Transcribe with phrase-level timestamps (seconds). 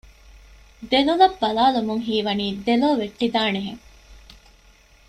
[0.89, 3.83] ދެލޮލަށް ބަލާލުމުން ހީވަނީ ދެލޯ ވެއްޓިދާނެ ހެން